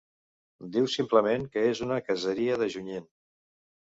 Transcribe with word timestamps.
Diu 0.77 0.87
simplement 0.93 1.43
que 1.55 1.65
és 1.73 1.83
una 1.87 1.99
caseria 2.07 2.57
de 2.63 2.69
Junyent. 2.77 3.09